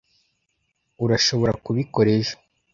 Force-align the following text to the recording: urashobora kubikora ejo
urashobora 1.03 1.53
kubikora 1.65 2.09
ejo 2.19 2.35